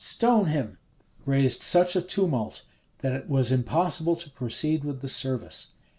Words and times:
stone 0.03 0.47
him!" 0.47 0.79
raised 1.27 1.61
such 1.61 1.95
a 1.95 2.01
tumult 2.01 2.63
that 3.01 3.11
it 3.11 3.29
was 3.29 3.51
impossible 3.51 4.15
to 4.15 4.31
proceed 4.31 4.83
with 4.83 4.99
the 5.01 5.07
service. 5.07 5.73